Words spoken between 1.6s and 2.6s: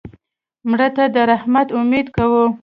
امید کوو